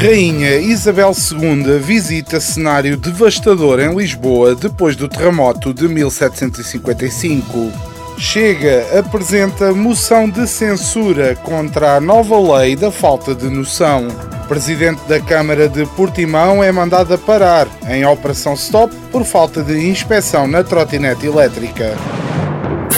[0.00, 7.72] Rainha Isabel II visita cenário devastador em Lisboa depois do terremoto de 1755.
[8.16, 14.06] Chega apresenta moção de censura contra a nova lei da falta de noção.
[14.46, 19.90] Presidente da Câmara de Portimão é mandado a parar em Operação Stop por falta de
[19.90, 21.96] inspeção na trotinete elétrica.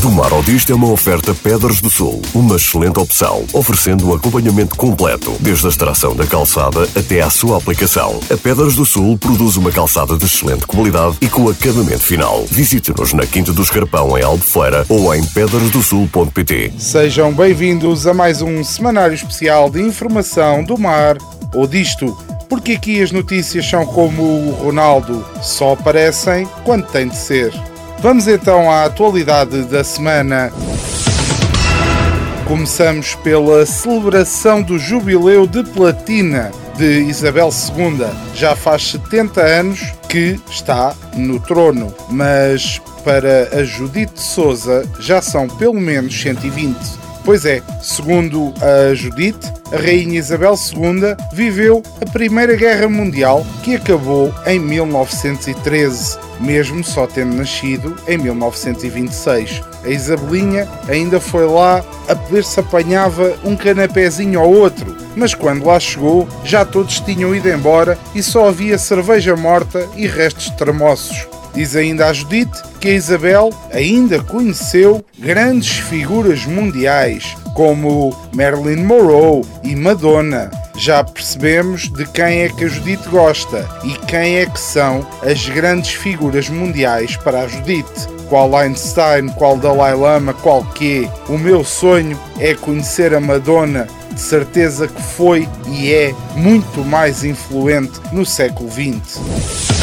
[0.00, 4.14] Do Mar ao Disto é uma oferta Pedras do Sul, uma excelente opção, oferecendo um
[4.14, 8.18] acompanhamento completo, desde a extração da calçada até à sua aplicação.
[8.28, 12.44] A Pedras do Sul produz uma calçada de excelente qualidade e com acabamento final.
[12.50, 16.72] Visite-nos na Quinta do Escarpão, em Albufeira, ou em pedrasdosul.pt.
[16.76, 21.16] Sejam bem-vindos a mais um semanário especial de informação do mar
[21.54, 22.18] ou disto.
[22.48, 27.52] Porque aqui as notícias são como o Ronaldo, só aparecem quando tem de ser.
[28.04, 30.52] Vamos então à atualidade da semana.
[32.46, 38.06] Começamos pela celebração do Jubileu de Platina de Isabel II.
[38.34, 45.48] Já faz 70 anos que está no trono, mas para a Judite Souza já são
[45.48, 47.03] pelo menos 120.
[47.24, 53.76] Pois é, segundo a Judite, a Rainha Isabel II viveu a Primeira Guerra Mundial, que
[53.76, 59.62] acabou em 1913, mesmo só tendo nascido em 1926.
[59.82, 65.64] A Isabelinha ainda foi lá a ver se apanhava um canapézinho ou outro, mas quando
[65.64, 71.26] lá chegou já todos tinham ido embora e só havia cerveja morta e restos de.
[71.54, 79.44] Diz ainda a Judite que a Isabel ainda conheceu grandes figuras mundiais, como Marilyn Monroe
[79.62, 80.50] e Madonna.
[80.76, 85.48] Já percebemos de quem é que a Judite gosta e quem é que são as
[85.48, 88.08] grandes figuras mundiais para a Judite.
[88.28, 91.08] Qual Einstein, qual Dalai Lama, qual quê.
[91.28, 97.22] O meu sonho é conhecer a Madonna de certeza que foi e é muito mais
[97.22, 99.73] influente no século XX.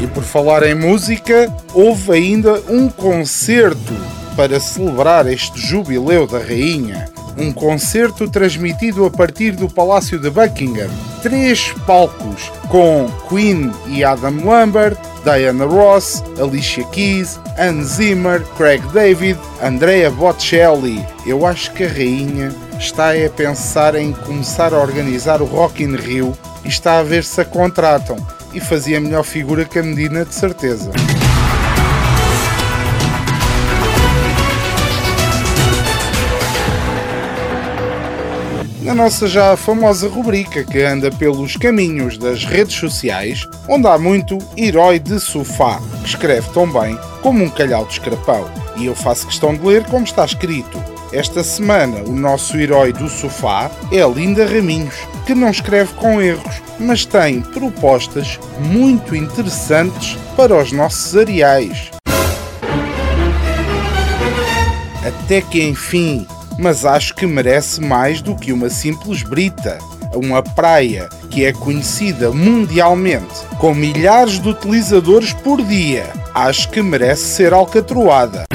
[0.00, 3.94] E por falar em música, houve ainda um concerto
[4.36, 7.08] para celebrar este jubileu da rainha.
[7.36, 10.90] Um concerto transmitido a partir do Palácio de Buckingham.
[11.22, 19.38] Três palcos com Queen e Adam Lambert, Diana Ross, Alicia Keys, Anne Zimmer, Craig David,
[19.60, 21.04] Andrea Bocelli.
[21.26, 25.96] Eu acho que a rainha está a pensar em começar a organizar o Rock in
[25.96, 30.24] Rio e está a ver se a contratam e fazia melhor figura que a Medina,
[30.24, 30.90] de certeza.
[38.88, 44.38] Na nossa já famosa rubrica que anda pelos caminhos das redes sociais, onde há muito
[44.56, 48.50] herói de sofá, que escreve tão bem como um calhau de escrapão.
[48.78, 50.82] E eu faço questão de ler como está escrito.
[51.12, 54.94] Esta semana, o nosso herói do sofá é a Linda Raminhos,
[55.26, 61.90] que não escreve com erros, mas tem propostas muito interessantes para os nossos areais.
[65.04, 66.26] Até que enfim,
[66.58, 69.78] mas acho que merece mais do que uma simples brita.
[70.14, 76.06] Uma praia que é conhecida mundialmente com milhares de utilizadores por dia.
[76.34, 78.47] Acho que merece ser alcatroada.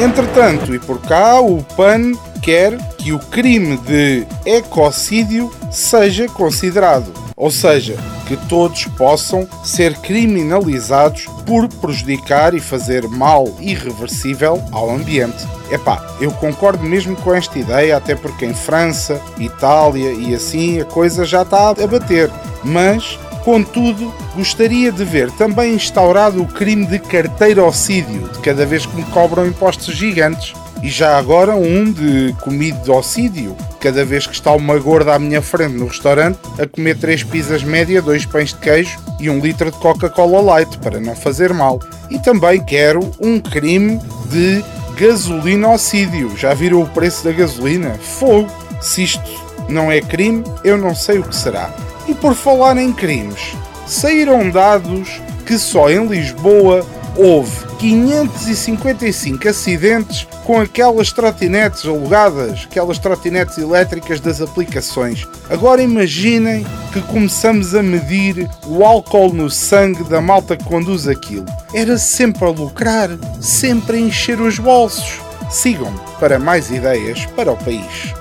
[0.00, 2.12] Entretanto, e por cá, o PAN
[2.42, 7.96] quer que o crime de ecocídio seja considerado, ou seja,
[8.26, 15.46] que todos possam ser criminalizados por prejudicar e fazer mal irreversível ao ambiente.
[15.70, 20.84] Epá, eu concordo mesmo com esta ideia, até porque em França, Itália e assim a
[20.84, 22.30] coisa já está a bater,
[22.62, 28.96] mas Contudo, gostaria de ver também instaurado o crime de carteirocídio, de cada vez que
[28.96, 30.54] me cobram impostos gigantes.
[30.82, 35.74] E já agora um de comidocídio, cada vez que está uma gorda à minha frente
[35.74, 39.78] no restaurante a comer três pizzas média, dois pães de queijo e um litro de
[39.78, 41.78] Coca-Cola Light, para não fazer mal.
[42.10, 44.00] E também quero um crime
[44.30, 44.64] de
[44.98, 46.36] gasolinocídio.
[46.36, 47.94] Já viram o preço da gasolina?
[47.94, 48.50] Fogo!
[48.80, 49.22] Se isto
[49.68, 51.70] não é crime, eu não sei o que será.
[52.06, 53.54] E por falar em crimes,
[53.86, 56.86] saíram dados que só em Lisboa
[57.16, 65.26] houve 555 acidentes com aquelas trotinetes alugadas, aquelas trotinetes elétricas das aplicações.
[65.48, 71.46] Agora imaginem que começamos a medir o álcool no sangue da malta que conduz aquilo.
[71.72, 73.10] Era sempre a lucrar,
[73.40, 75.20] sempre a encher os bolsos.
[75.50, 78.14] Sigam-me para mais ideias para o país.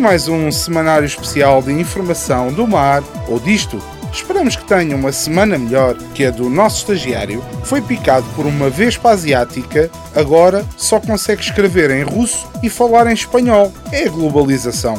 [0.00, 3.80] Mais um semanário especial de informação do mar ou disto
[4.16, 8.46] Esperamos que tenha uma semana melhor que a do nosso estagiário, que foi picado por
[8.46, 13.70] uma vespa asiática, agora só consegue escrever em russo e falar em espanhol.
[13.92, 14.98] É a globalização.